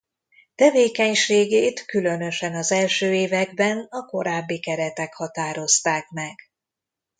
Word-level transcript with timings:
Tevékenységét 0.55 1.85
különösen 1.85 2.55
az 2.55 2.71
első 2.71 3.13
években 3.13 3.85
a 3.89 4.05
korábbi 4.05 4.59
keretek 4.59 5.13
határozták 5.13 6.09
meg. 6.09 6.35